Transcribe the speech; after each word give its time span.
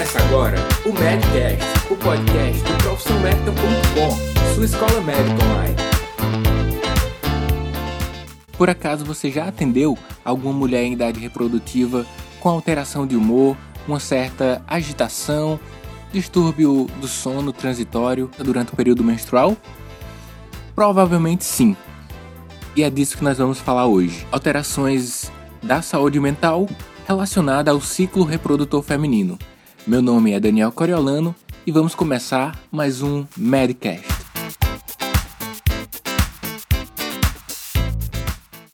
Começa 0.00 0.22
agora 0.24 0.56
o 0.86 0.92
Medcast, 0.94 1.92
o 1.92 1.96
podcast 1.96 2.62
do 2.62 2.78
profissãomédica.com, 2.82 4.54
sua 4.54 4.64
escola 4.64 5.00
médica 5.02 5.44
online. 5.44 5.76
Por 8.56 8.70
acaso 8.70 9.04
você 9.04 9.30
já 9.30 9.46
atendeu 9.46 9.98
alguma 10.24 10.54
mulher 10.54 10.84
em 10.84 10.94
idade 10.94 11.20
reprodutiva 11.20 12.06
com 12.40 12.48
alteração 12.48 13.06
de 13.06 13.14
humor, 13.14 13.54
uma 13.86 14.00
certa 14.00 14.64
agitação, 14.66 15.60
distúrbio 16.10 16.86
do 16.98 17.06
sono 17.06 17.52
transitório 17.52 18.30
durante 18.38 18.72
o 18.72 18.76
período 18.76 19.04
menstrual? 19.04 19.54
Provavelmente 20.74 21.44
sim. 21.44 21.76
E 22.74 22.82
é 22.82 22.88
disso 22.88 23.18
que 23.18 23.24
nós 23.24 23.36
vamos 23.36 23.58
falar 23.58 23.84
hoje. 23.84 24.26
Alterações 24.32 25.30
da 25.62 25.82
saúde 25.82 26.18
mental 26.18 26.66
relacionada 27.06 27.70
ao 27.70 27.82
ciclo 27.82 28.24
reprodutor 28.24 28.82
feminino. 28.82 29.38
Meu 29.86 30.02
nome 30.02 30.32
é 30.32 30.38
Daniel 30.38 30.70
Coriolano 30.70 31.34
e 31.66 31.72
vamos 31.72 31.94
começar 31.94 32.58
mais 32.70 33.00
um 33.02 33.24
Medcast. 33.36 34.06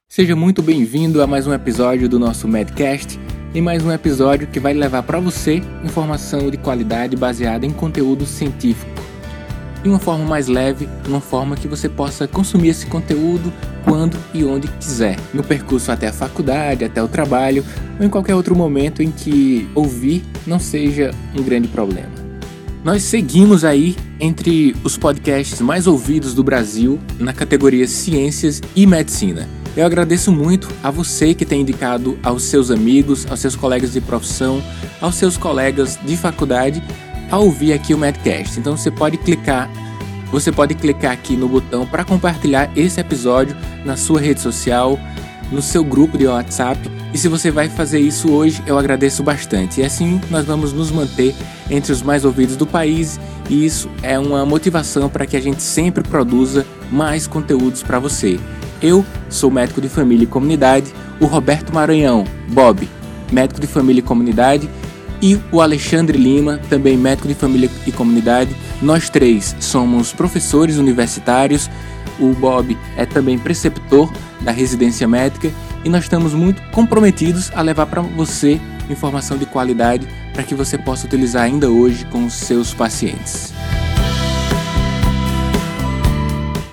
Seja 0.09 0.35
muito 0.35 0.63
bem-vindo 0.63 1.23
a 1.23 1.27
mais 1.27 1.47
um 1.47 1.55
episódio 1.55 2.09
do 2.09 2.19
nosso 2.19 2.49
Medcast 2.49 3.21
e 3.55 3.61
mais 3.61 3.85
um 3.85 3.93
episódio 3.93 4.49
que 4.49 4.59
vai 4.59 4.75
levar 4.75 5.05
para 5.05 5.21
você 5.21 5.63
informação 5.85 6.51
de 6.51 6.57
qualidade 6.57 7.17
baseada 7.17 7.65
em 7.65 7.73
conteúdo 7.73 8.27
científico 8.27 9.06
de 9.87 9.91
uma 9.91 10.01
forma 10.01 10.25
mais 10.25 10.49
leve, 10.49 10.89
uma 11.07 11.21
forma 11.21 11.55
que 11.55 11.69
você 11.69 11.89
possa 11.89 12.27
consumir 12.27 12.71
esse 12.71 12.87
conteúdo 12.87 13.53
quando 13.85 14.19
e 14.35 14.43
onde 14.43 14.67
quiser, 14.67 15.17
no 15.33 15.45
percurso 15.45 15.93
até 15.93 16.09
a 16.09 16.13
faculdade, 16.13 16.85
até 16.85 17.01
o 17.01 17.07
trabalho 17.07 17.65
ou 17.97 18.05
em 18.05 18.11
qualquer 18.11 18.35
outro 18.35 18.57
momento 18.57 19.01
em 19.01 19.13
que 19.13 19.69
ouvir 19.77 20.25
não 20.45 20.59
seja 20.59 21.13
um 21.39 21.43
grande 21.43 21.69
problema. 21.69 22.11
Nós 22.83 23.05
seguimos 23.05 23.65
aí 23.65 23.95
entre 24.19 24.75
os 24.83 24.99
podcasts 24.99 25.61
mais 25.61 25.87
ouvidos 25.87 26.35
do 26.35 26.43
Brasil 26.43 26.99
na 27.17 27.33
categoria 27.33 27.87
Ciências 27.87 28.61
e 28.75 28.87
Medicina. 28.89 29.49
Eu 29.77 29.87
agradeço 29.87 30.33
muito 30.33 30.69
a 30.83 30.91
você 30.91 31.33
que 31.33 31.45
tem 31.45 31.61
indicado 31.61 32.19
aos 32.25 32.43
seus 32.43 32.73
amigos, 32.73 33.25
aos 33.31 33.39
seus 33.39 33.55
colegas 33.55 33.93
de 33.93 34.01
profissão, 34.01 34.61
aos 35.01 35.15
seus 35.15 35.37
colegas 35.37 35.97
de 36.05 36.17
faculdade 36.17 36.83
a 37.31 37.39
ouvir 37.39 37.73
aqui 37.73 37.95
o 37.95 37.99
Medcast. 37.99 38.59
Então 38.59 38.77
você 38.77 38.91
pode 38.91 39.17
clicar, 39.17 39.71
você 40.31 40.53
pode 40.53 40.75
clicar 40.75 41.13
aqui 41.13 41.37
no 41.37 41.49
botão 41.49 41.87
para 41.87 42.05
compartilhar 42.05 42.71
esse 42.77 43.01
episódio 43.01 43.57
na 43.85 43.97
sua 43.97 44.21
rede 44.21 44.41
social, 44.41 44.99
no 45.51 45.63
seu 45.63 45.85
grupo 45.85 46.19
de 46.19 46.27
WhatsApp. 46.27 46.91
E 47.13 47.19
se 47.19 47.29
você 47.29 47.51
vai 47.51 47.69
fazer 47.69 48.01
isso 48.01 48.31
hoje, 48.31 48.63
eu 48.67 48.79
agradeço 48.79 49.23
bastante. 49.23 49.81
E 49.81 49.85
assim 49.85 50.21
nós 50.31 50.45
vamos 50.45 50.73
nos 50.73 50.91
manter 50.91 51.35
entre 51.71 51.93
os 51.93 52.03
mais 52.03 52.25
ouvidos 52.25 52.57
do 52.57 52.67
país, 52.67 53.19
e 53.49 53.65
isso 53.65 53.89
é 54.03 54.19
uma 54.19 54.45
motivação 54.45 55.09
para 55.09 55.27
que 55.27 55.37
a 55.37 55.41
gente 55.41 55.63
sempre 55.63 56.03
produza 56.03 56.67
mais 56.91 57.27
conteúdos 57.27 57.83
para 57.83 57.99
você. 57.99 58.39
Eu 58.83 59.05
sou 59.29 59.51
médico 59.51 59.81
de 59.81 59.89
família 59.89 60.25
e 60.25 60.27
comunidade, 60.27 60.93
o 61.19 61.27
Roberto 61.27 61.73
Maranhão, 61.73 62.25
Bob, 62.49 62.89
médico 63.33 63.61
de 63.61 63.67
família 63.67 64.01
e 64.01 64.03
comunidade, 64.03 64.69
e 65.21 65.39
o 65.51 65.61
Alexandre 65.61 66.19
Lima, 66.19 66.61
também 66.69 66.97
médico 66.97 67.29
de 67.29 67.35
família 67.35 67.71
e 67.87 67.93
comunidade. 67.93 68.55
Nós 68.83 69.09
três 69.09 69.57
somos 69.61 70.13
professores 70.13 70.79
universitários. 70.79 71.71
O 72.19 72.33
Bob 72.33 72.77
é 72.97 73.05
também 73.05 73.39
preceptor 73.39 74.11
da 74.41 74.53
residência 74.53 75.07
médica 75.07 75.51
e 75.85 75.89
nós 75.89 76.05
estamos 76.05 76.35
muito 76.35 76.63
comprometidos 76.71 77.51
a 77.55 77.63
levar 77.63 77.87
para 77.87 78.01
você 78.01 78.61
informação 78.89 79.37
de 79.37 79.47
qualidade 79.47 80.07
para 80.33 80.43
que 80.43 80.55
você 80.55 80.79
possa 80.79 81.07
utilizar 81.07 81.45
ainda 81.45 81.71
hoje 81.71 82.05
com 82.07 82.25
os 82.25 82.35
seus 82.35 82.73
pacientes. 82.73 83.53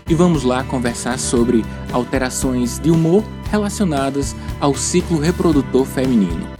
E 0.07 0.13
vamos 0.13 0.43
lá 0.43 0.63
conversar 0.63 1.17
sobre 1.17 1.65
alterações 1.91 2.77
de 2.77 2.91
humor 2.91 3.23
relacionadas 3.49 4.35
ao 4.59 4.75
ciclo 4.75 5.19
reprodutor 5.19 5.85
feminino. 5.85 6.52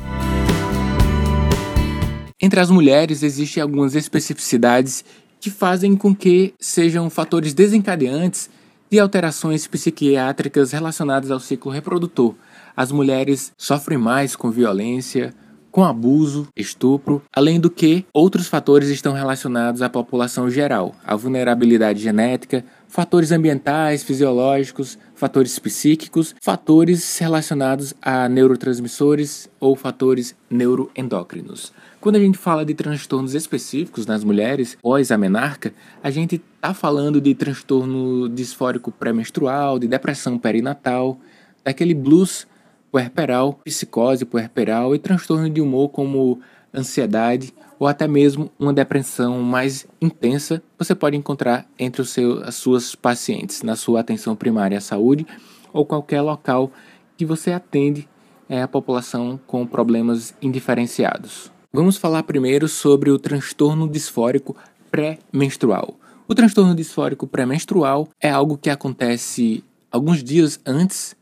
Entre 2.44 2.60
as 2.60 2.70
mulheres 2.70 3.24
existem 3.24 3.64
algumas 3.64 3.96
especificidades 3.96 5.06
que 5.40 5.50
fazem 5.50 5.96
com 5.96 6.14
que 6.14 6.54
sejam 6.60 7.10
fatores 7.10 7.54
desencadeantes 7.54 8.50
de 8.92 9.00
alterações 9.00 9.66
psiquiátricas 9.66 10.74
relacionadas 10.74 11.32
ao 11.32 11.40
ciclo 11.40 11.72
reprodutor. 11.72 12.36
As 12.76 12.92
mulheres 12.92 13.54
sofrem 13.58 13.98
mais 13.98 14.36
com 14.36 14.52
violência, 14.52 15.34
com 15.72 15.86
abuso, 15.86 16.46
estupro, 16.54 17.22
além 17.34 17.62
do 17.62 17.70
que 17.70 18.06
outros 18.14 18.48
fatores 18.48 18.90
estão 18.90 19.14
relacionados 19.14 19.82
à 19.82 19.88
população 19.90 20.50
geral, 20.50 20.94
a 21.08 21.16
vulnerabilidade 21.16 22.02
genética, 22.02 22.66
fatores 22.94 23.32
ambientais, 23.32 24.04
fisiológicos, 24.04 25.00
fatores 25.16 25.58
psíquicos, 25.58 26.36
fatores 26.40 27.18
relacionados 27.18 27.96
a 28.00 28.30
neurotransmissores 28.30 29.50
ou 29.60 29.76
fatores 29.76 30.36
neuroendócrinos. 30.48 31.74
Quando 32.00 32.18
a 32.18 32.20
gente 32.20 32.38
fala 32.38 32.64
de 32.64 32.76
transtornos 32.76 33.34
específicos 33.34 34.06
nas 34.06 34.24
mulheres 34.24 34.78
pós-amenarca, 34.80 35.74
a 36.04 36.12
gente 36.12 36.36
está 36.56 36.72
falando 36.72 37.20
de 37.20 37.34
transtorno 37.34 38.30
disfórico 38.30 38.92
pré-menstrual, 38.92 39.80
de 39.80 39.88
depressão 39.88 40.38
perinatal, 40.38 41.18
daquele 41.64 41.96
blues 41.96 42.46
puerperal, 42.94 43.60
psicose 43.66 44.24
puerperal 44.24 44.94
e 44.94 45.00
transtorno 45.00 45.50
de 45.50 45.60
humor 45.60 45.90
como 45.90 46.40
ansiedade 46.72 47.52
ou 47.80 47.88
até 47.88 48.08
mesmo 48.08 48.52
uma 48.60 48.72
depressão 48.72 49.42
mais 49.42 49.88
intensa, 50.00 50.62
você 50.78 50.94
pode 50.94 51.18
encontrar 51.18 51.66
entre 51.80 52.04
os 52.04 52.12
seus, 52.12 52.44
as 52.44 52.54
suas 52.54 52.94
pacientes 52.94 53.64
na 53.64 53.76
sua 53.76 54.02
atenção 54.02 54.36
primária 54.36 54.78
à 54.78 54.82
saúde 54.82 55.26
ou 55.74 55.84
qualquer 55.84 56.22
local 56.22 56.72
que 57.18 57.26
você 57.26 57.52
atende 57.52 58.08
é, 58.48 58.62
a 58.62 58.68
população 58.68 59.40
com 59.48 59.66
problemas 59.66 60.36
indiferenciados. 60.40 61.52
Vamos 61.74 61.98
falar 61.98 62.22
primeiro 62.22 62.68
sobre 62.68 63.10
o 63.10 63.18
transtorno 63.18 63.90
disfórico 63.90 64.56
pré-menstrual. 64.92 65.96
O 66.28 66.36
transtorno 66.36 66.76
disfórico 66.76 67.26
pré-menstrual 67.26 68.08
é 68.22 68.30
algo 68.30 68.56
que 68.56 68.70
acontece 68.70 69.64
alguns 69.92 70.24
dias 70.24 70.60
antes 70.64 71.16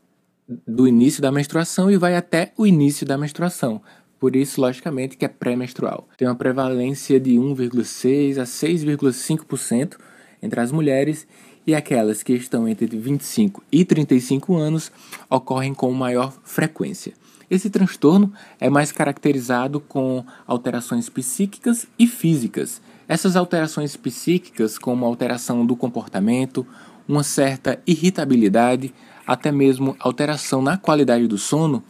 do 0.66 0.86
início 0.86 1.22
da 1.22 1.32
menstruação 1.32 1.90
e 1.90 1.96
vai 1.96 2.16
até 2.16 2.52
o 2.56 2.66
início 2.66 3.06
da 3.06 3.18
menstruação. 3.18 3.80
Por 4.18 4.36
isso, 4.36 4.60
logicamente, 4.60 5.16
que 5.16 5.24
é 5.24 5.28
pré-menstrual. 5.28 6.08
Tem 6.16 6.28
uma 6.28 6.34
prevalência 6.34 7.18
de 7.18 7.32
1,6 7.32 8.38
a 8.38 8.44
6,5% 8.44 9.96
entre 10.40 10.60
as 10.60 10.70
mulheres 10.70 11.26
e 11.66 11.74
aquelas 11.74 12.22
que 12.22 12.32
estão 12.32 12.68
entre 12.68 12.86
25 12.86 13.62
e 13.70 13.84
35 13.84 14.56
anos 14.56 14.92
ocorrem 15.28 15.74
com 15.74 15.92
maior 15.92 16.32
frequência. 16.42 17.14
Esse 17.50 17.68
transtorno 17.68 18.32
é 18.58 18.70
mais 18.70 18.90
caracterizado 18.90 19.78
com 19.78 20.24
alterações 20.46 21.08
psíquicas 21.08 21.86
e 21.98 22.06
físicas. 22.06 22.80
Essas 23.06 23.36
alterações 23.36 23.94
psíquicas, 23.94 24.78
como 24.78 25.04
alteração 25.04 25.66
do 25.66 25.76
comportamento, 25.76 26.66
uma 27.06 27.22
certa 27.22 27.78
irritabilidade, 27.86 28.94
até 29.26 29.52
mesmo 29.52 29.96
alteração 29.98 30.62
na 30.62 30.76
qualidade 30.76 31.26
do 31.26 31.38
sono, 31.38 31.82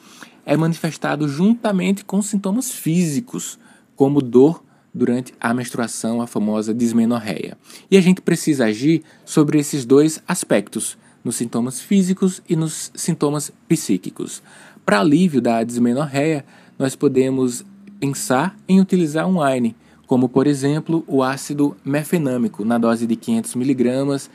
é 0.44 0.56
manifestado 0.56 1.28
juntamente 1.28 2.04
com 2.04 2.20
sintomas 2.20 2.70
físicos, 2.70 3.59
como 3.94 4.20
dor 4.20 4.62
durante 4.93 5.32
a 5.41 5.54
menstruação, 5.54 6.20
a 6.20 6.26
famosa 6.26 6.75
dismenorreia. 6.75 7.56
E 7.91 7.97
a 7.97 8.00
gente 8.00 8.20
precisa 8.20 8.66
agir 8.66 9.03
sobre 9.25 9.59
esses 9.59 9.84
dois 9.84 10.22
aspectos, 10.26 10.98
nos 11.25 11.37
sintomas 11.37 11.81
físicos 11.81 12.43
e 12.48 12.56
nos 12.56 12.91
sintomas 12.94 13.53
psíquicos. 13.69 14.43
Para 14.84 15.00
alívio 15.00 15.41
da 15.41 15.62
dismenorreia, 15.62 16.44
nós 16.78 16.96
podemos 16.96 17.64
pensar 18.00 18.56
em 18.69 18.81
utilizar 18.81 19.26
um 19.28 19.40
AINE, 19.40 19.76
como 20.06 20.28
por 20.28 20.46
exemplo 20.46 21.05
o 21.06 21.23
ácido 21.23 21.76
mefenâmico 21.85 22.64
na 22.64 22.76
dose 22.76 23.06
de 23.06 23.14
500 23.14 23.55
mg, 23.55 24.28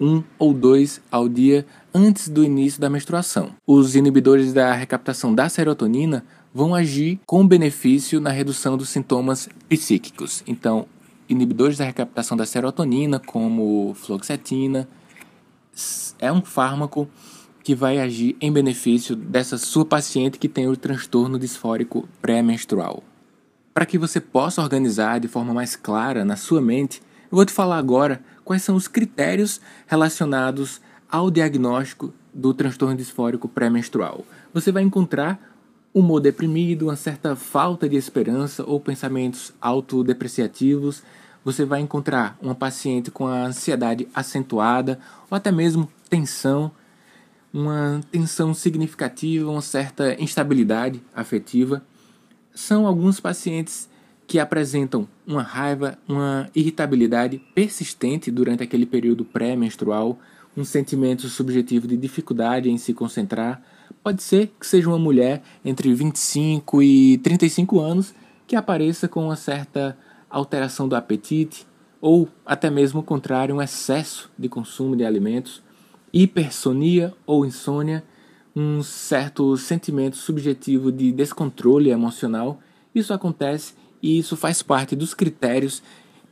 um 0.00 0.22
ou 0.38 0.54
dois 0.54 1.00
ao 1.10 1.28
dia 1.28 1.66
antes 1.94 2.28
do 2.28 2.42
início 2.42 2.80
da 2.80 2.88
menstruação. 2.88 3.50
Os 3.66 3.94
inibidores 3.94 4.52
da 4.52 4.72
recaptação 4.72 5.34
da 5.34 5.48
serotonina 5.48 6.24
vão 6.52 6.74
agir 6.74 7.20
com 7.26 7.46
benefício 7.46 8.20
na 8.20 8.30
redução 8.30 8.76
dos 8.76 8.88
sintomas 8.88 9.48
psíquicos. 9.68 10.42
Então, 10.46 10.86
inibidores 11.28 11.78
da 11.78 11.84
recaptação 11.84 12.36
da 12.36 12.46
serotonina, 12.46 13.20
como 13.20 13.94
fluoxetina, 13.94 14.88
é 16.18 16.32
um 16.32 16.42
fármaco 16.42 17.08
que 17.62 17.74
vai 17.74 17.98
agir 17.98 18.36
em 18.40 18.50
benefício 18.50 19.14
dessa 19.14 19.58
sua 19.58 19.84
paciente 19.84 20.38
que 20.38 20.48
tem 20.48 20.66
o 20.66 20.76
transtorno 20.76 21.38
disfórico 21.38 22.08
pré-menstrual. 22.20 23.02
Para 23.72 23.86
que 23.86 23.98
você 23.98 24.20
possa 24.20 24.62
organizar 24.62 25.20
de 25.20 25.28
forma 25.28 25.54
mais 25.54 25.76
clara 25.76 26.24
na 26.24 26.36
sua 26.36 26.60
mente, 26.60 27.00
eu 27.30 27.36
vou 27.36 27.44
te 27.44 27.52
falar 27.52 27.78
agora 27.78 28.20
quais 28.50 28.64
são 28.64 28.74
os 28.74 28.88
critérios 28.88 29.60
relacionados 29.86 30.80
ao 31.08 31.30
diagnóstico 31.30 32.12
do 32.34 32.52
transtorno 32.52 32.96
disfórico 32.96 33.48
pré-menstrual. 33.48 34.26
Você 34.52 34.72
vai 34.72 34.82
encontrar 34.82 35.40
humor 35.94 36.18
deprimido, 36.20 36.86
uma 36.86 36.96
certa 36.96 37.36
falta 37.36 37.88
de 37.88 37.94
esperança 37.94 38.64
ou 38.66 38.80
pensamentos 38.80 39.52
autodepreciativos. 39.60 41.04
Você 41.44 41.64
vai 41.64 41.80
encontrar 41.80 42.36
uma 42.42 42.52
paciente 42.52 43.08
com 43.08 43.28
a 43.28 43.44
ansiedade 43.46 44.08
acentuada 44.12 44.98
ou 45.30 45.36
até 45.36 45.52
mesmo 45.52 45.88
tensão, 46.08 46.72
uma 47.54 48.00
tensão 48.10 48.52
significativa, 48.52 49.48
uma 49.48 49.62
certa 49.62 50.20
instabilidade 50.20 51.00
afetiva. 51.14 51.84
São 52.52 52.84
alguns 52.84 53.20
pacientes 53.20 53.88
que 54.30 54.38
apresentam 54.38 55.08
uma 55.26 55.42
raiva, 55.42 55.98
uma 56.08 56.48
irritabilidade 56.54 57.42
persistente 57.52 58.30
durante 58.30 58.62
aquele 58.62 58.86
período 58.86 59.24
pré-menstrual, 59.24 60.20
um 60.56 60.62
sentimento 60.62 61.28
subjetivo 61.28 61.88
de 61.88 61.96
dificuldade 61.96 62.70
em 62.70 62.78
se 62.78 62.94
concentrar. 62.94 63.60
Pode 64.04 64.22
ser 64.22 64.52
que 64.60 64.64
seja 64.64 64.88
uma 64.88 65.00
mulher 65.00 65.42
entre 65.64 65.92
25 65.92 66.80
e 66.80 67.18
35 67.18 67.80
anos 67.80 68.14
que 68.46 68.54
apareça 68.54 69.08
com 69.08 69.24
uma 69.24 69.34
certa 69.34 69.98
alteração 70.30 70.86
do 70.86 70.94
apetite 70.94 71.66
ou 72.00 72.28
até 72.46 72.70
mesmo 72.70 73.00
o 73.00 73.02
contrário, 73.02 73.56
um 73.56 73.60
excesso 73.60 74.30
de 74.38 74.48
consumo 74.48 74.94
de 74.94 75.04
alimentos, 75.04 75.60
hipersonia 76.12 77.12
ou 77.26 77.44
insônia, 77.44 78.04
um 78.54 78.80
certo 78.84 79.56
sentimento 79.56 80.16
subjetivo 80.16 80.92
de 80.92 81.10
descontrole 81.10 81.90
emocional. 81.90 82.60
Isso 82.94 83.12
acontece 83.12 83.79
e 84.02 84.18
isso 84.18 84.36
faz 84.36 84.62
parte 84.62 84.96
dos 84.96 85.14
critérios 85.14 85.82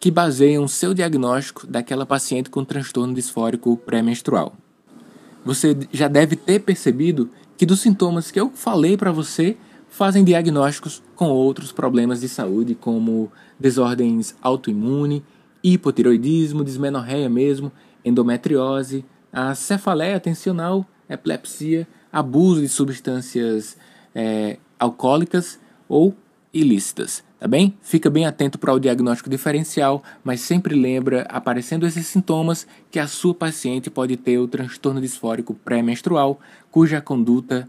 que 0.01 0.11
baseiam 0.11 0.69
seu 0.69 0.95
diagnóstico 0.95 1.67
daquela 1.67 2.07
paciente 2.07 2.51
com 2.51 2.65
transtorno 2.65 3.15
disfórico 3.15 3.77
pré-menstrual. 3.77 4.55
Você 5.45 5.77
já 5.93 6.09
deve 6.09 6.37
ter 6.37 6.61
percebido 6.61 7.31
que 7.57 7.67
dos 7.67 7.81
sintomas 7.81 8.31
que 8.31 8.41
eu 8.41 8.51
falei 8.51 8.97
para 8.97 9.11
você 9.11 9.57
fazem 9.89 10.23
diagnósticos 10.23 11.03
com 11.17 11.29
outros 11.31 11.73
problemas 11.73 12.21
de 12.21 12.29
saúde, 12.29 12.75
como 12.75 13.33
desordens 13.59 14.35
autoimune, 14.41 15.25
hipotiroidismo, 15.63 16.63
dismenorreia 16.63 17.29
mesmo, 17.29 17.73
endometriose, 18.05 19.05
a 19.33 19.55
cefaleia 19.55 20.17
atencional, 20.17 20.87
epilepsia, 21.09 21.87
abuso 22.13 22.61
de 22.61 22.69
substâncias 22.69 23.77
é, 24.15 24.59
alcoólicas 24.79 25.59
ou 25.89 26.15
ilícitas, 26.53 27.25
tá 27.39 27.47
bem? 27.47 27.77
Fica 27.81 28.11
bem 28.11 28.27
atento 28.27 28.59
para 28.59 28.73
o 28.73 28.79
diagnóstico 28.79 29.31
diferencial, 29.31 30.03
mas 30.25 30.41
sempre 30.41 30.75
lembra, 30.75 31.27
aparecendo 31.29 31.87
esses 31.87 32.07
sintomas, 32.07 32.67
que 32.91 32.99
a 32.99 33.07
sua 33.07 33.35
paciente 33.35 33.91
pode 33.91 34.17
ter 34.17 34.39
o 34.39 34.49
transtorno 34.49 35.01
disfórico 35.01 35.55
pré-menstrual, 35.55 36.41
cuja 36.71 37.01
conduta 37.01 37.69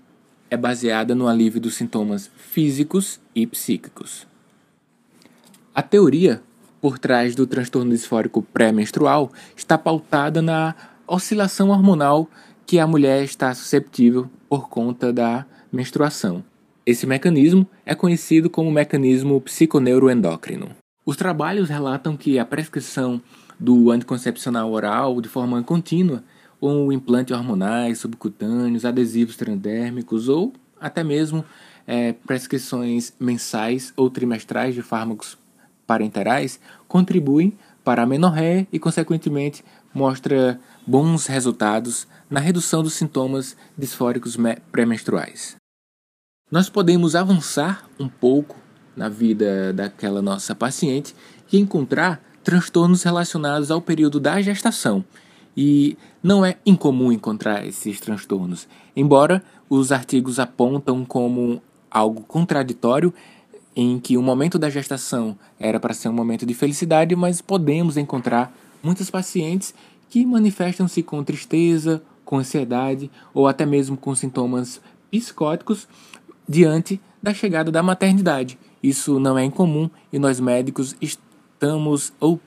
é 0.50 0.57
baseada 0.57 1.13
no 1.13 1.27
alívio 1.27 1.62
dos 1.62 1.75
sintomas 1.75 2.30
físicos 2.36 3.19
e 3.36 3.45
psíquicos. 3.45 4.27
A 5.75 5.83
teoria 5.83 6.42
por 6.81 6.98
trás 6.98 7.36
do 7.36 7.45
transtorno 7.45 7.92
disfórico 7.92 8.42
pré-menstrual 8.42 9.31
está 9.56 9.77
pautada 9.77 10.42
na 10.42 10.75
oscilação 11.06 11.69
hormonal 11.69 12.27
que 12.66 12.80
a 12.80 12.88
mulher 12.88 13.24
está 13.24 13.54
susceptível 13.54 14.30
por 14.48 14.69
conta 14.69 15.12
da 15.12 15.45
menstruação. 15.71 16.44
Esse 16.85 17.05
mecanismo 17.05 17.67
é 17.85 17.93
conhecido 17.93 18.49
como 18.49 18.71
mecanismo 18.71 19.39
psiconeuroendócrino. 19.41 20.69
Os 21.05 21.17
trabalhos 21.17 21.69
relatam 21.69 22.15
que 22.15 22.37
a 22.39 22.45
prescrição 22.45 23.21
do 23.59 23.91
anticoncepcional 23.91 24.71
oral 24.71 25.21
de 25.21 25.27
forma 25.27 25.61
contínua, 25.63 26.23
ou 26.61 26.91
implante 26.91 27.33
hormonais 27.33 27.99
subcutâneos, 27.99 28.85
adesivos 28.85 29.35
transdérmicos 29.35 30.27
ou 30.27 30.53
até 30.79 31.03
mesmo 31.03 31.43
é, 31.87 32.13
prescrições 32.13 33.13
mensais 33.19 33.93
ou 33.95 34.09
trimestrais 34.09 34.75
de 34.75 34.81
fármacos 34.81 35.37
parenterais 35.87 36.59
contribuem 36.87 37.57
para 37.83 38.03
a 38.03 38.05
menorréia 38.05 38.67
e, 38.71 38.77
consequentemente, 38.77 39.63
mostra 39.93 40.59
bons 40.85 41.25
resultados 41.25 42.07
na 42.29 42.39
redução 42.39 42.83
dos 42.83 42.93
sintomas 42.93 43.57
disfóricos 43.75 44.37
pré-menstruais. 44.71 45.58
Nós 46.51 46.67
podemos 46.67 47.15
avançar 47.15 47.87
um 47.99 48.07
pouco 48.07 48.55
na 48.95 49.07
vida 49.07 49.71
daquela 49.71 50.19
nossa 50.19 50.55
paciente 50.55 51.15
e 51.53 51.59
encontrar 51.59 52.19
transtornos 52.43 53.03
relacionados 53.03 53.69
ao 53.69 53.79
período 53.79 54.19
da 54.19 54.41
gestação. 54.41 55.05
E 55.55 55.95
não 56.23 56.43
é 56.43 56.57
incomum 56.65 57.11
encontrar 57.11 57.67
esses 57.67 57.99
transtornos, 57.99 58.67
embora 58.95 59.43
os 59.69 59.91
artigos 59.91 60.39
apontam 60.39 61.05
como 61.05 61.61
algo 61.91 62.21
contraditório 62.23 63.13
em 63.75 63.99
que 63.99 64.17
o 64.17 64.21
momento 64.23 64.57
da 64.57 64.71
gestação 64.71 65.37
era 65.59 65.79
para 65.79 65.93
ser 65.93 66.09
um 66.09 66.13
momento 66.13 66.47
de 66.47 66.55
felicidade, 66.55 67.15
mas 67.15 67.41
podemos 67.41 67.95
encontrar 67.95 68.51
muitas 68.81 69.11
pacientes 69.11 69.71
que 70.09 70.25
manifestam-se 70.25 71.03
com 71.03 71.23
tristeza, 71.23 72.01
com 72.25 72.39
ansiedade 72.39 73.11
ou 73.35 73.47
até 73.47 73.67
mesmo 73.67 73.95
com 73.95 74.15
sintomas 74.15 74.81
psicóticos 75.11 75.87
diante 76.49 76.99
da 77.21 77.31
chegada 77.31 77.71
da 77.71 77.83
maternidade. 77.83 78.57
Isso 78.81 79.19
não 79.19 79.37
é 79.37 79.45
incomum 79.45 79.87
e 80.11 80.17
nós 80.17 80.39
médicos 80.39 80.95
estamos 80.99 82.11
ou 82.19 82.39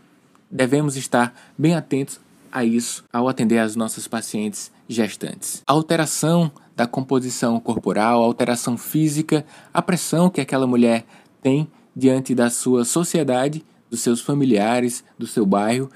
devemos 0.51 0.97
estar 0.97 1.33
bem 1.57 1.77
atentos 1.77 2.21
a 2.51 2.65
isso 2.65 3.05
ao 3.13 3.29
atender 3.29 3.59
as 3.59 3.77
nossas 3.77 4.09
pacientes 4.09 4.73
gestantes. 4.89 5.63
A 5.67 5.73
alteração 5.73 6.51
da 6.75 6.87
composição 6.87 7.61
corporal, 7.61 8.23
a 8.23 8.27
alteração 8.27 8.77
física, 8.77 9.45
a 9.73 9.81
pressão 9.81 10.29
que 10.29 10.41
aquela 10.41 10.67
mulher 10.67 11.05
tem 11.41 11.69
diante 11.95 12.35
da 12.35 12.51
sua 12.51 12.85
sociedade, 12.85 13.65
dos 13.91 14.01
seus 14.01 14.21
familiares, 14.21 15.05
do 15.19 15.27
seu 15.27 15.47
bairro, 15.47 15.91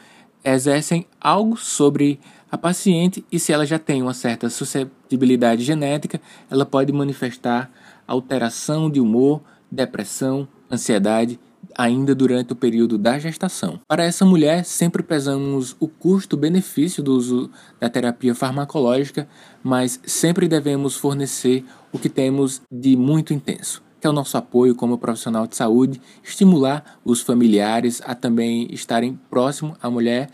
exercem 0.44 1.06
algo 1.20 1.56
sobre 1.56 2.20
a 2.50 2.56
paciente 2.56 3.24
e 3.30 3.38
se 3.38 3.52
ela 3.52 3.66
já 3.66 3.78
tem 3.78 4.02
uma 4.02 4.14
certa 4.14 4.48
suscetibilidade 4.48 5.64
genética, 5.64 6.20
ela 6.50 6.64
pode 6.64 6.92
manifestar 6.92 7.70
alteração 8.06 8.90
de 8.90 9.00
humor, 9.00 9.42
depressão, 9.70 10.48
ansiedade, 10.70 11.38
ainda 11.76 12.14
durante 12.14 12.52
o 12.52 12.56
período 12.56 12.96
da 12.96 13.18
gestação. 13.18 13.78
Para 13.86 14.04
essa 14.04 14.24
mulher, 14.24 14.64
sempre 14.64 15.02
pesamos 15.02 15.76
o 15.78 15.86
custo-benefício 15.86 17.02
do 17.02 17.12
uso 17.12 17.50
da 17.78 17.88
terapia 17.88 18.34
farmacológica, 18.34 19.28
mas 19.62 20.00
sempre 20.04 20.48
devemos 20.48 20.96
fornecer 20.96 21.64
o 21.92 21.98
que 21.98 22.08
temos 22.08 22.62
de 22.72 22.96
muito 22.96 23.34
intenso, 23.34 23.82
que 24.00 24.06
é 24.06 24.10
o 24.10 24.12
nosso 24.12 24.36
apoio 24.36 24.74
como 24.74 24.98
profissional 24.98 25.46
de 25.46 25.56
saúde, 25.56 26.00
estimular 26.24 26.98
os 27.04 27.20
familiares 27.20 28.00
a 28.04 28.14
também 28.14 28.68
estarem 28.72 29.18
próximo 29.28 29.76
à 29.82 29.90
mulher 29.90 30.30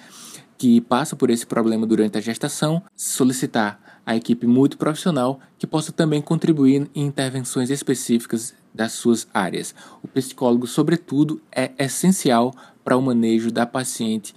que 0.56 0.80
passa 0.80 1.16
por 1.16 1.28
esse 1.28 1.44
problema 1.44 1.84
durante 1.84 2.16
a 2.18 2.20
gestação, 2.20 2.80
solicitar 2.94 3.91
a 4.04 4.16
equipe 4.16 4.46
multiprofissional 4.46 5.40
que 5.58 5.66
possa 5.66 5.92
também 5.92 6.20
contribuir 6.20 6.88
em 6.94 7.06
intervenções 7.06 7.70
específicas 7.70 8.54
das 8.74 8.92
suas 8.92 9.26
áreas. 9.32 9.74
O 10.02 10.08
psicólogo, 10.08 10.66
sobretudo, 10.66 11.40
é 11.50 11.70
essencial 11.78 12.52
para 12.84 12.96
o 12.96 13.02
manejo 13.02 13.50
da 13.50 13.66
paciente 13.66 14.34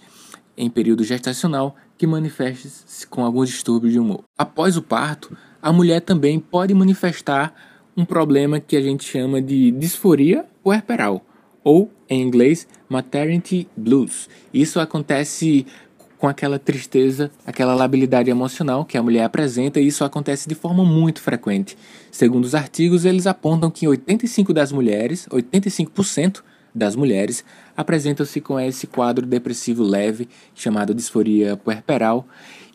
em 0.57 0.69
período 0.69 1.03
gestacional 1.03 1.75
que 1.97 2.05
manifeste-se 2.05 3.07
com 3.07 3.23
alguns 3.23 3.49
distúrbios 3.49 3.93
de 3.93 3.99
humor. 3.99 4.23
Após 4.37 4.77
o 4.77 4.81
parto, 4.81 5.35
a 5.61 5.71
mulher 5.71 6.01
também 6.01 6.39
pode 6.39 6.73
manifestar 6.73 7.53
um 7.95 8.05
problema 8.05 8.59
que 8.59 8.75
a 8.75 8.81
gente 8.81 9.05
chama 9.05 9.41
de 9.41 9.71
disforia 9.71 10.45
puerperal, 10.61 11.25
ou 11.63 11.91
em 12.09 12.21
inglês, 12.21 12.67
maternity 12.89 13.67
blues. 13.75 14.29
Isso 14.53 14.79
acontece 14.79 15.65
com 16.17 16.27
aquela 16.27 16.57
tristeza, 16.57 17.29
aquela 17.45 17.75
labilidade 17.75 18.29
emocional 18.29 18.85
que 18.85 18.97
a 18.97 19.03
mulher 19.03 19.23
apresenta, 19.23 19.79
e 19.79 19.87
isso 19.87 20.03
acontece 20.03 20.47
de 20.47 20.55
forma 20.55 20.83
muito 20.83 21.21
frequente. 21.21 21.77
Segundo 22.11 22.45
os 22.45 22.55
artigos, 22.55 23.05
eles 23.05 23.27
apontam 23.27 23.69
que 23.69 23.87
85 23.87 24.53
das 24.53 24.71
mulheres, 24.71 25.27
85% 25.29 26.41
das 26.73 26.95
mulheres 26.95 27.43
apresentam-se 27.75 28.41
com 28.41 28.59
esse 28.59 28.87
quadro 28.87 29.25
depressivo 29.25 29.83
leve 29.83 30.27
chamado 30.53 30.93
disforia 30.93 31.57
puerperal, 31.57 32.27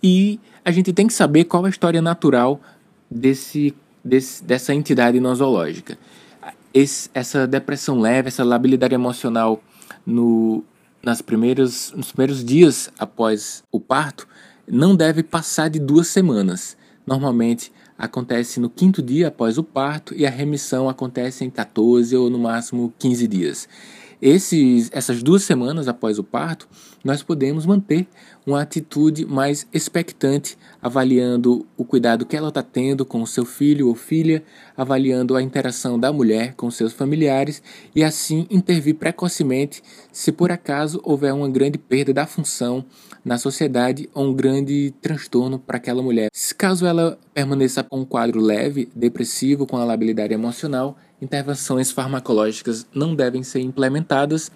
e 0.03 0.39
a 0.65 0.71
gente 0.71 0.93
tem 0.93 1.07
que 1.07 1.13
saber 1.13 1.45
qual 1.45 1.65
a 1.65 1.69
história 1.69 2.01
natural 2.01 2.61
desse, 3.11 3.75
desse 4.05 4.45
dessa 4.45 4.75
entidade 4.75 5.21
nosológica. 5.21 5.99
Esse, 6.73 7.11
essa 7.13 7.47
depressão 7.47 7.99
leve, 7.99 8.29
essa 8.29 8.45
labilidade 8.45 8.95
emocional 8.95 9.63
no, 10.07 10.63
nas 11.03 11.23
primeiras, 11.23 11.93
nos 11.97 12.13
primeiros 12.13 12.45
dias 12.45 12.91
após 12.99 13.63
o 13.71 13.81
parto 13.81 14.27
não 14.67 14.95
deve 14.95 15.23
passar 15.23 15.69
de 15.69 15.79
duas 15.79 16.09
semanas. 16.09 16.77
Normalmente 17.07 17.73
acontece 17.99 18.61
no 18.61 18.71
quinto 18.71 19.03
dia 19.03 19.29
após 19.29 19.59
o 19.59 19.65
parto 19.65 20.15
e 20.15 20.27
a 20.27 20.31
remissão 20.31 20.89
acontece 20.89 21.45
em 21.45 21.51
14 21.51 22.17
ou 22.17 22.31
no 22.31 22.39
máximo 22.39 22.93
15 22.99 23.27
dias. 23.27 23.69
Esses, 24.23 24.91
essas 24.93 25.23
duas 25.23 25.43
semanas 25.43 25.89
após 25.89 26.19
o 26.19 26.25
parto 26.25 26.69
nós 27.05 27.23
podemos 27.23 27.67
manter 27.67 28.07
uma 28.47 28.63
atitude 28.63 29.25
mais 29.25 29.67
expectante, 29.73 30.57
avaliando 30.83 31.67
o 31.77 31.85
cuidado 31.85 32.27
que 32.27 32.37
ela 32.37 32.49
está 32.49 32.63
tendo 32.63 33.05
com 33.05 33.23
o 33.23 33.27
seu 33.27 33.45
filho 33.45 33.89
ou 33.89 33.95
filha, 33.95 34.43
avaliando 34.77 35.37
a 35.37 35.43
interação 35.43 35.99
da 35.99 36.13
mulher 36.13 36.55
com 36.55 36.71
seus 36.71 36.93
familiares 36.93 37.63
e 37.95 38.05
assim 38.05 38.47
intervir 38.51 38.95
precocemente 38.95 39.83
se 40.13 40.31
por 40.33 40.51
acaso 40.51 41.01
houver 41.03 41.33
uma 41.33 41.49
grande 41.49 41.79
perda 41.79 42.13
da 42.13 42.27
função 42.27 42.85
na 43.25 43.39
sociedade 43.39 44.09
ou 44.15 44.27
um 44.27 44.35
grande 44.35 44.95
transtorno 45.01 45.59
para 45.59 45.77
aquela 45.77 46.03
mulher. 46.03 46.31
Caso 46.57 46.87
ela 46.87 47.19
permaneça 47.33 47.83
com 47.83 48.01
um 48.01 48.05
quadro 48.05 48.41
leve, 48.41 48.91
depressivo, 48.95 49.67
com 49.67 49.77
a 49.77 49.85
labilidade 49.85 50.35
emocional, 50.35 50.97
intervenções 51.21 51.91
farmacológicas 51.91 52.87
não 52.95 53.15
devem 53.15 53.43
ser 53.43 53.61
implementadas 53.61 54.51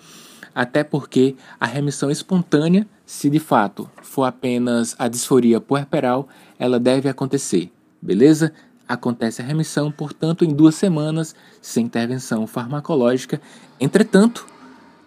até 0.54 0.84
porque 0.84 1.34
a 1.58 1.66
remissão 1.66 2.10
espontânea, 2.10 2.86
se 3.04 3.28
de 3.28 3.38
fato 3.38 3.90
for 4.02 4.24
apenas 4.24 4.94
a 4.98 5.08
disforia 5.08 5.60
puerperal, 5.60 6.28
ela 6.58 6.78
deve 6.78 7.08
acontecer, 7.08 7.70
beleza? 8.00 8.52
Acontece 8.86 9.40
a 9.40 9.44
remissão, 9.44 9.90
portanto, 9.90 10.44
em 10.44 10.54
duas 10.54 10.74
semanas, 10.74 11.34
sem 11.60 11.86
intervenção 11.86 12.46
farmacológica. 12.46 13.40
Entretanto, 13.80 14.46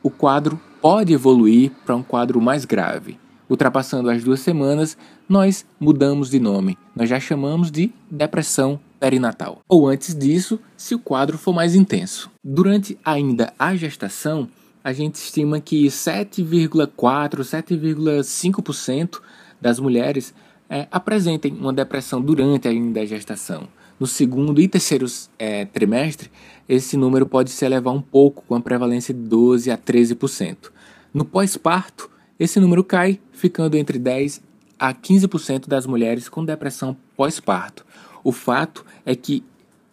o 0.01 0.10
quadro 0.10 0.60
pode 0.82 1.13
evoluir 1.13 1.72
para 1.86 1.96
um 1.96 2.04
quadro 2.04 2.42
mais 2.42 2.66
grave. 2.66 3.20
Ultrapassando 3.50 4.10
as 4.10 4.24
duas 4.24 4.42
semanas, 4.42 4.98
nós 5.30 5.66
mudamos 5.80 6.30
de 6.30 6.39
nome. 6.39 6.77
Nós 6.96 7.08
já 7.08 7.20
chamamos 7.20 7.72
de 7.72 7.94
depressão 8.10 8.80
perinatal. 9.00 9.62
Ou 9.70 9.88
antes 9.88 10.13
disso, 10.13 10.60
se 10.75 10.96
o 10.96 11.00
quadro 11.00 11.38
for 11.38 11.54
mais 11.54 11.75
intenso. 11.75 12.30
Durante 12.44 12.98
ainda 13.06 13.54
a 13.58 13.75
gestação, 13.75 14.50
a 14.88 14.94
gente 14.94 15.15
estima 15.15 15.60
que 15.60 15.88
7,4%, 15.88 17.41
7,5% 17.41 19.20
das 19.60 19.82
mulheres 19.82 20.34
é, 20.70 20.88
apresentem 20.89 21.51
uma 21.51 21.74
depressão 21.74 22.22
durante 22.22 22.70
ainda 22.70 23.01
a 23.01 23.06
gestação. 23.06 23.67
No 24.00 24.08
segundo 24.08 24.62
e 24.62 24.67
terceiro 24.70 25.06
é, 25.38 25.65
trimestre, 25.65 26.32
esse 26.70 26.96
número 26.96 27.25
pode 27.25 27.51
se 27.51 27.65
elevar 27.65 27.94
um 27.94 28.01
pouco, 28.01 28.46
com 28.48 28.56
a 28.56 28.62
prevalência 28.62 29.13
de 29.13 29.20
12% 29.20 29.74
a 29.74 29.77
13%. 29.77 30.72
No 31.13 31.25
pós-parto, 31.25 32.10
esse 32.39 32.58
número 32.58 32.82
cai, 32.82 33.20
ficando 33.34 33.75
entre 33.75 34.00
10% 34.00 34.39
a 34.79 34.94
15% 34.94 35.67
das 35.67 35.86
mulheres 35.86 36.29
com 36.29 36.46
depressão 36.46 36.96
pós-parto. 37.17 37.86
O 38.24 38.32
fato 38.32 38.86
é 39.06 39.13
que 39.17 39.44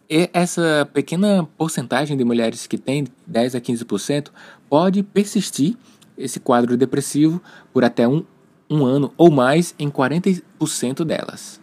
essa 0.09 0.87
pequena 0.93 1.47
porcentagem 1.57 2.15
de 2.15 2.23
mulheres 2.23 2.67
que 2.67 2.77
tem 2.77 3.07
10 3.25 3.55
a 3.55 3.61
15% 3.61 4.29
pode 4.69 5.03
persistir 5.03 5.75
esse 6.17 6.39
quadro 6.39 6.77
depressivo 6.77 7.41
por 7.73 7.83
até 7.83 8.07
um, 8.07 8.23
um 8.69 8.85
ano 8.85 9.13
ou 9.17 9.31
mais 9.31 9.73
em 9.77 9.89
40% 9.89 11.03
delas. 11.03 11.59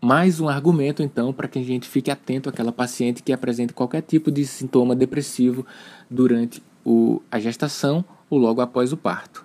Mais 0.00 0.40
um 0.40 0.48
argumento, 0.48 1.02
então, 1.02 1.32
para 1.32 1.48
que 1.48 1.58
a 1.58 1.62
gente 1.62 1.88
fique 1.88 2.10
atento 2.10 2.48
àquela 2.48 2.70
paciente 2.70 3.22
que 3.22 3.32
apresenta 3.32 3.72
qualquer 3.72 4.02
tipo 4.02 4.30
de 4.30 4.46
sintoma 4.46 4.94
depressivo 4.94 5.66
durante 6.10 6.62
o, 6.84 7.22
a 7.30 7.38
gestação 7.40 8.04
ou 8.28 8.38
logo 8.38 8.60
após 8.60 8.92
o 8.92 8.96
parto. 8.96 9.44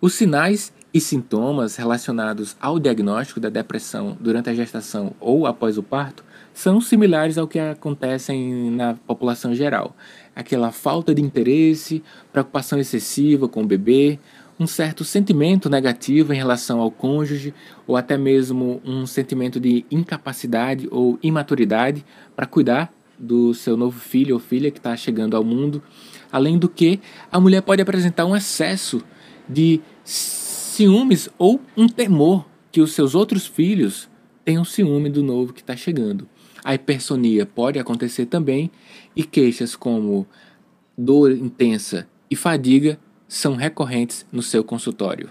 Os 0.00 0.14
sinais 0.14 0.72
e 0.92 1.00
sintomas 1.00 1.76
relacionados 1.76 2.56
ao 2.60 2.78
diagnóstico 2.78 3.40
da 3.40 3.48
depressão 3.48 4.16
durante 4.20 4.48
a 4.48 4.54
gestação 4.54 5.12
ou 5.18 5.46
após 5.46 5.76
o 5.76 5.82
parto 5.82 6.24
são 6.54 6.80
similares 6.80 7.36
ao 7.36 7.48
que 7.48 7.58
acontecem 7.58 8.70
na 8.70 8.94
população 8.94 9.54
geral. 9.54 9.94
Aquela 10.34 10.70
falta 10.70 11.12
de 11.12 11.20
interesse, 11.20 12.02
preocupação 12.32 12.78
excessiva 12.78 13.48
com 13.48 13.62
o 13.62 13.66
bebê, 13.66 14.20
um 14.58 14.66
certo 14.68 15.04
sentimento 15.04 15.68
negativo 15.68 16.32
em 16.32 16.36
relação 16.36 16.80
ao 16.80 16.92
cônjuge, 16.92 17.52
ou 17.88 17.96
até 17.96 18.16
mesmo 18.16 18.80
um 18.84 19.04
sentimento 19.04 19.58
de 19.58 19.84
incapacidade 19.90 20.88
ou 20.92 21.18
imaturidade 21.20 22.04
para 22.36 22.46
cuidar 22.46 22.92
do 23.18 23.52
seu 23.52 23.76
novo 23.76 23.98
filho 23.98 24.34
ou 24.34 24.40
filha 24.40 24.70
que 24.70 24.78
está 24.78 24.96
chegando 24.96 25.36
ao 25.36 25.42
mundo. 25.42 25.82
Além 26.30 26.56
do 26.56 26.68
que, 26.68 27.00
a 27.32 27.40
mulher 27.40 27.62
pode 27.62 27.82
apresentar 27.82 28.26
um 28.26 28.36
excesso 28.36 29.02
de 29.48 29.80
ciúmes 30.04 31.28
ou 31.36 31.60
um 31.76 31.88
temor 31.88 32.46
que 32.70 32.80
os 32.80 32.92
seus 32.92 33.14
outros 33.14 33.46
filhos 33.46 34.08
tenham 34.44 34.64
ciúme 34.64 35.08
do 35.08 35.22
novo 35.22 35.52
que 35.52 35.60
está 35.60 35.76
chegando. 35.76 36.28
A 36.64 36.74
hipersonia 36.74 37.44
pode 37.44 37.78
acontecer 37.78 38.24
também 38.24 38.70
e 39.14 39.22
queixas 39.22 39.76
como 39.76 40.26
dor 40.96 41.30
intensa 41.30 42.08
e 42.30 42.34
fadiga 42.34 42.98
são 43.28 43.54
recorrentes 43.54 44.24
no 44.32 44.40
seu 44.40 44.64
consultório. 44.64 45.28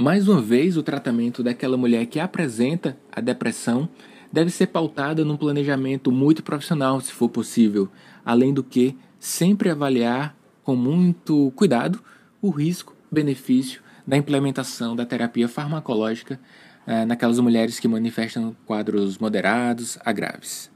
Mais 0.00 0.26
uma 0.26 0.40
vez, 0.40 0.78
o 0.78 0.82
tratamento 0.82 1.42
daquela 1.42 1.76
mulher 1.76 2.06
que 2.06 2.18
apresenta 2.18 2.96
a 3.12 3.20
depressão 3.20 3.88
deve 4.32 4.50
ser 4.50 4.68
pautada 4.68 5.22
num 5.22 5.36
planejamento 5.36 6.10
muito 6.10 6.42
profissional, 6.42 6.98
se 7.00 7.12
for 7.12 7.28
possível, 7.28 7.90
além 8.24 8.54
do 8.54 8.64
que 8.64 8.96
sempre 9.20 9.68
avaliar 9.68 10.34
com 10.64 10.74
muito 10.74 11.52
cuidado 11.54 12.02
o 12.40 12.48
risco, 12.48 12.96
benefício 13.10 13.82
da 14.06 14.16
implementação 14.16 14.96
da 14.96 15.04
terapia 15.04 15.46
farmacológica 15.46 16.40
é, 16.86 17.04
naquelas 17.04 17.38
mulheres 17.38 17.78
que 17.78 17.88
manifestam 17.88 18.56
quadros 18.66 19.18
moderados 19.18 19.98
a 20.04 20.12
graves. 20.12 20.70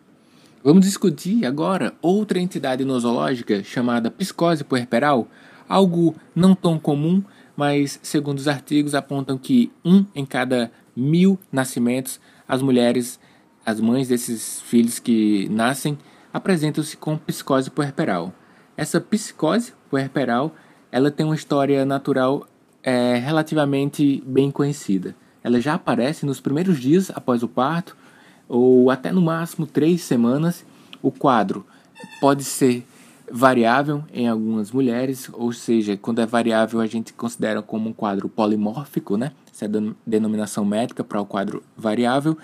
Vamos 0.62 0.84
discutir 0.84 1.46
agora 1.46 1.94
outra 2.02 2.40
entidade 2.40 2.84
nosológica 2.84 3.62
chamada 3.62 4.10
psicose 4.10 4.64
puerperal, 4.64 5.28
algo 5.68 6.14
não 6.34 6.54
tão 6.54 6.78
comum, 6.78 7.22
mas 7.56 8.00
segundo 8.02 8.38
os 8.38 8.48
artigos 8.48 8.94
apontam 8.94 9.38
que 9.38 9.70
um 9.84 10.04
em 10.14 10.26
cada 10.26 10.70
mil 10.94 11.38
nascimentos, 11.52 12.20
as 12.48 12.62
mulheres, 12.62 13.20
as 13.64 13.80
mães 13.80 14.08
desses 14.08 14.60
filhos 14.62 14.98
que 14.98 15.48
nascem, 15.50 15.96
apresentam-se 16.32 16.96
com 16.96 17.16
psicose 17.16 17.70
puerperal. 17.70 18.32
Essa 18.76 19.00
psicose 19.00 19.72
puerperal, 19.88 20.54
ela 20.90 21.10
tem 21.10 21.24
uma 21.24 21.34
história 21.34 21.84
natural 21.84 22.46
é, 22.82 23.16
relativamente 23.16 24.22
bem 24.26 24.50
conhecida 24.50 25.14
ela 25.46 25.60
já 25.60 25.74
aparece 25.74 26.26
nos 26.26 26.40
primeiros 26.40 26.80
dias 26.80 27.08
após 27.14 27.40
o 27.44 27.46
parto, 27.46 27.96
ou 28.48 28.90
até 28.90 29.12
no 29.12 29.22
máximo 29.22 29.64
três 29.64 30.02
semanas. 30.02 30.66
O 31.00 31.12
quadro 31.12 31.64
pode 32.20 32.42
ser 32.42 32.84
variável 33.30 34.02
em 34.12 34.26
algumas 34.26 34.72
mulheres, 34.72 35.30
ou 35.32 35.52
seja, 35.52 35.96
quando 35.96 36.20
é 36.20 36.26
variável 36.26 36.80
a 36.80 36.86
gente 36.86 37.12
considera 37.12 37.62
como 37.62 37.88
um 37.88 37.92
quadro 37.92 38.28
polimórfico, 38.28 39.16
né? 39.16 39.30
Essa 39.54 39.66
é 39.66 39.68
a 39.68 39.94
denominação 40.04 40.64
médica 40.64 41.04
para 41.04 41.20
o 41.20 41.24
quadro 41.24 41.62
variável. 41.76 42.36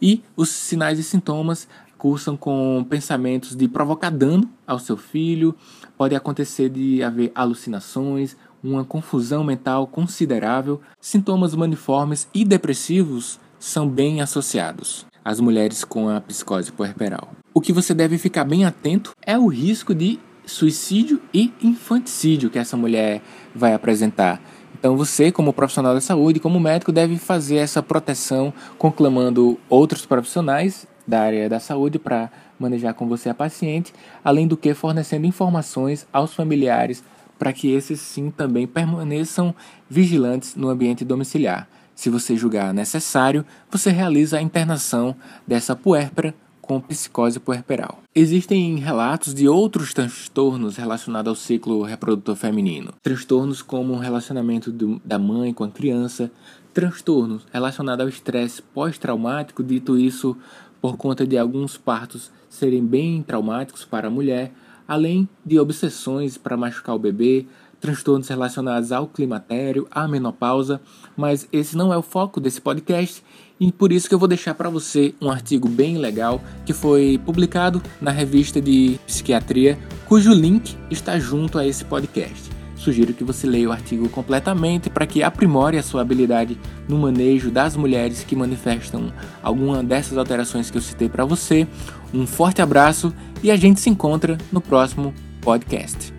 E 0.00 0.22
os 0.36 0.50
sinais 0.50 0.98
e 0.98 1.02
sintomas 1.02 1.66
cursam 1.96 2.36
com 2.36 2.84
pensamentos 2.90 3.56
de 3.56 3.68
provocar 3.68 4.10
dano 4.10 4.46
ao 4.66 4.78
seu 4.78 4.98
filho, 4.98 5.54
pode 5.96 6.14
acontecer 6.14 6.68
de 6.68 7.02
haver 7.02 7.32
alucinações, 7.34 8.36
uma 8.62 8.84
confusão 8.84 9.42
mental 9.42 9.86
considerável, 9.86 10.80
sintomas 11.00 11.54
maniformes 11.54 12.28
e 12.34 12.44
depressivos 12.44 13.38
são 13.58 13.88
bem 13.88 14.20
associados 14.20 15.06
às 15.24 15.40
mulheres 15.40 15.84
com 15.84 16.08
a 16.08 16.20
psicose 16.20 16.72
puerperal. 16.72 17.30
O 17.52 17.60
que 17.60 17.72
você 17.72 17.92
deve 17.92 18.16
ficar 18.18 18.44
bem 18.44 18.64
atento 18.64 19.12
é 19.22 19.38
o 19.38 19.46
risco 19.46 19.94
de 19.94 20.18
suicídio 20.46 21.20
e 21.32 21.52
infanticídio 21.62 22.50
que 22.50 22.58
essa 22.58 22.76
mulher 22.76 23.22
vai 23.54 23.74
apresentar. 23.74 24.40
Então 24.78 24.96
você, 24.96 25.30
como 25.30 25.52
profissional 25.52 25.94
da 25.94 26.00
saúde, 26.00 26.40
como 26.40 26.58
médico, 26.58 26.90
deve 26.90 27.18
fazer 27.18 27.56
essa 27.56 27.82
proteção 27.82 28.52
conclamando 28.78 29.58
outros 29.68 30.06
profissionais 30.06 30.86
da 31.06 31.20
área 31.20 31.48
da 31.48 31.60
saúde 31.60 31.98
para 31.98 32.30
manejar 32.58 32.94
com 32.94 33.06
você 33.06 33.28
a 33.28 33.34
paciente, 33.34 33.92
além 34.24 34.46
do 34.46 34.56
que 34.56 34.72
fornecendo 34.72 35.26
informações 35.26 36.06
aos 36.12 36.32
familiares 36.32 37.02
para 37.40 37.54
que 37.54 37.72
esses 37.72 37.98
sim 37.98 38.30
também 38.30 38.66
permaneçam 38.66 39.54
vigilantes 39.88 40.54
no 40.54 40.68
ambiente 40.68 41.06
domiciliar. 41.06 41.66
Se 41.94 42.10
você 42.10 42.36
julgar 42.36 42.74
necessário, 42.74 43.46
você 43.70 43.90
realiza 43.90 44.36
a 44.36 44.42
internação 44.42 45.16
dessa 45.46 45.74
puérpera 45.74 46.34
com 46.60 46.78
psicose 46.82 47.40
puerperal. 47.40 48.02
Existem 48.14 48.76
relatos 48.76 49.32
de 49.32 49.48
outros 49.48 49.94
transtornos 49.94 50.76
relacionados 50.76 51.30
ao 51.30 51.34
ciclo 51.34 51.82
reprodutor 51.82 52.36
feminino. 52.36 52.92
Transtornos 53.02 53.62
como 53.62 53.94
o 53.94 53.98
relacionamento 53.98 54.70
do, 54.70 55.00
da 55.02 55.18
mãe 55.18 55.54
com 55.54 55.64
a 55.64 55.70
criança, 55.70 56.30
transtornos 56.74 57.46
relacionados 57.50 58.02
ao 58.02 58.08
estresse 58.10 58.60
pós-traumático, 58.60 59.64
dito 59.64 59.96
isso 59.96 60.36
por 60.78 60.98
conta 60.98 61.26
de 61.26 61.38
alguns 61.38 61.78
partos 61.78 62.30
serem 62.50 62.84
bem 62.84 63.22
traumáticos 63.22 63.84
para 63.86 64.08
a 64.08 64.10
mulher, 64.10 64.52
além 64.90 65.28
de 65.46 65.56
obsessões 65.56 66.36
para 66.36 66.56
machucar 66.56 66.96
o 66.96 66.98
bebê, 66.98 67.46
transtornos 67.80 68.26
relacionados 68.26 68.90
ao 68.90 69.06
climatério, 69.06 69.86
à 69.88 70.08
menopausa, 70.08 70.80
mas 71.16 71.48
esse 71.52 71.76
não 71.76 71.92
é 71.92 71.96
o 71.96 72.02
foco 72.02 72.40
desse 72.40 72.60
podcast 72.60 73.22
e 73.60 73.70
por 73.70 73.92
isso 73.92 74.08
que 74.08 74.14
eu 74.16 74.18
vou 74.18 74.26
deixar 74.26 74.52
para 74.54 74.68
você 74.68 75.14
um 75.22 75.30
artigo 75.30 75.68
bem 75.68 75.96
legal 75.96 76.40
que 76.66 76.72
foi 76.72 77.20
publicado 77.24 77.80
na 78.00 78.10
revista 78.10 78.60
de 78.60 78.98
psiquiatria, 79.06 79.78
cujo 80.08 80.34
link 80.34 80.76
está 80.90 81.20
junto 81.20 81.56
a 81.56 81.64
esse 81.64 81.84
podcast. 81.84 82.59
Sugiro 82.80 83.12
que 83.12 83.22
você 83.22 83.46
leia 83.46 83.68
o 83.68 83.72
artigo 83.72 84.08
completamente 84.08 84.88
para 84.88 85.06
que 85.06 85.22
aprimore 85.22 85.76
a 85.76 85.82
sua 85.82 86.00
habilidade 86.00 86.58
no 86.88 86.96
manejo 86.98 87.50
das 87.50 87.76
mulheres 87.76 88.24
que 88.24 88.34
manifestam 88.34 89.12
alguma 89.42 89.82
dessas 89.82 90.16
alterações 90.16 90.70
que 90.70 90.78
eu 90.78 90.82
citei 90.82 91.08
para 91.08 91.24
você. 91.24 91.66
Um 92.12 92.26
forte 92.26 92.62
abraço 92.62 93.12
e 93.42 93.50
a 93.50 93.56
gente 93.56 93.80
se 93.80 93.90
encontra 93.90 94.38
no 94.50 94.62
próximo 94.62 95.14
podcast. 95.42 96.12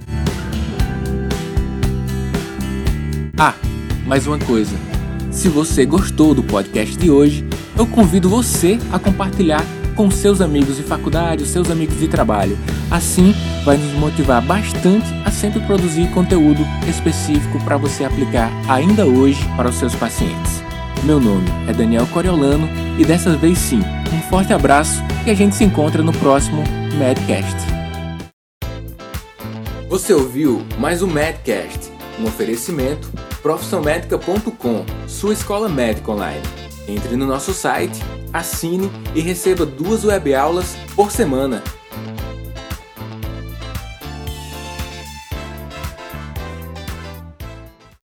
Ah, 3.38 3.56
mais 4.06 4.28
uma 4.28 4.38
coisa. 4.38 4.76
Se 5.32 5.50
você 5.50 5.84
gostou 5.84 6.36
do 6.36 6.44
podcast 6.44 6.96
de 6.96 7.10
hoje, 7.10 7.44
eu 7.76 7.88
convido 7.88 8.30
você 8.30 8.78
a 8.92 9.00
compartilhar 9.00 9.66
com 10.02 10.10
seus 10.10 10.42
amigos 10.42 10.78
de 10.78 10.82
faculdade, 10.82 11.46
seus 11.46 11.70
amigos 11.70 12.00
de 12.00 12.08
trabalho. 12.08 12.58
Assim, 12.90 13.36
vai 13.64 13.78
nos 13.78 13.94
motivar 14.00 14.42
bastante 14.42 15.06
a 15.24 15.30
sempre 15.30 15.60
produzir 15.60 16.10
conteúdo 16.10 16.66
específico 16.90 17.64
para 17.64 17.78
você 17.78 18.04
aplicar 18.04 18.50
ainda 18.68 19.06
hoje 19.06 19.40
para 19.56 19.70
os 19.70 19.76
seus 19.76 19.94
pacientes. 19.94 20.64
Meu 21.04 21.20
nome 21.20 21.46
é 21.68 21.74
Daniel 21.74 22.08
Coriolano 22.08 22.68
e 22.98 23.06
dessa 23.06 23.38
vez 23.38 23.60
sim, 23.60 23.82
um 24.12 24.22
forte 24.28 24.52
abraço 24.52 25.04
e 25.24 25.30
a 25.30 25.36
gente 25.36 25.54
se 25.54 25.64
encontra 25.64 26.02
no 26.02 26.14
próximo 26.14 26.64
Medcast. 26.98 27.58
Você 29.88 30.16
ouviu 30.16 30.66
mais 30.80 31.04
um 31.04 31.08
Medcast, 31.08 31.92
um 32.20 32.26
oferecimento 32.26 33.08
profissionmedica.com, 33.44 34.84
sua 35.08 35.34
escola 35.34 35.70
médica 35.70 36.12
online. 36.12 36.42
Entre 36.88 37.16
no 37.16 37.28
nosso 37.28 37.54
site, 37.54 38.02
assine 38.34 38.90
e 39.16 39.22
receba 39.22 39.66
duas 39.66 40.04
web 40.04 40.34
aulas 40.34 40.76
por 40.96 41.12
semana 41.12 41.64